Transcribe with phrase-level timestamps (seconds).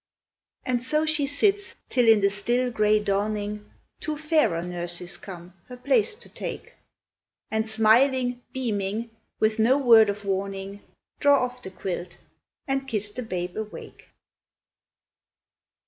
[0.65, 3.69] And so she sits, till in the still, gray dawning
[3.99, 6.73] Two fairer nurses come, her place to take,
[7.51, 10.81] And smiling, beaming, with no word of warning,
[11.19, 12.17] Draw off the quilt,
[12.67, 14.07] and kiss the babe awake.